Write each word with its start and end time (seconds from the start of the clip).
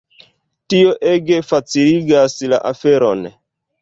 Tio 0.73 0.95
ege 1.11 1.37
faciligas 1.49 2.39
la 2.55 2.61
aferon. 2.71 3.23